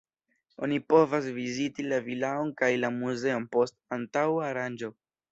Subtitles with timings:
[0.67, 4.91] Oni povas viziti la vilaon kaj la muzeon post antaŭa aranĝo.